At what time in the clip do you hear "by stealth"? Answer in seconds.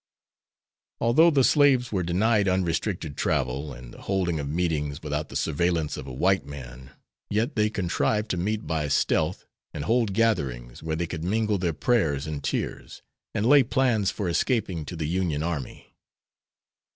8.65-9.45